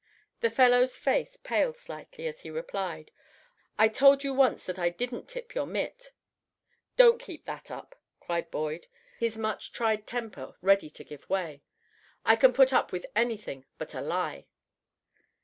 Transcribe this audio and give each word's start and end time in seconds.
The 0.39 0.49
fellow's 0.49 0.97
face 0.97 1.37
paled 1.37 1.77
slightly 1.77 2.25
as 2.25 2.39
he 2.39 2.49
replied: 2.49 3.11
"I 3.77 3.87
told 3.87 4.23
you 4.23 4.33
once 4.33 4.65
that 4.65 4.79
I 4.79 4.89
didn't 4.89 5.29
tip 5.29 5.53
your 5.53 5.67
mit." 5.67 6.11
"Don't 6.95 7.21
keep 7.21 7.45
that 7.45 7.69
up!" 7.69 7.93
cried 8.19 8.49
Boyd, 8.49 8.87
his 9.19 9.37
much 9.37 9.71
tried 9.71 10.07
temper 10.07 10.55
ready 10.63 10.89
to 10.89 11.03
give 11.03 11.29
way. 11.29 11.61
"I 12.25 12.35
can 12.35 12.51
put 12.51 12.73
up 12.73 12.91
with 12.91 13.05
anything 13.15 13.67
but 13.77 13.93
a 13.93 14.01
lie." 14.01 14.47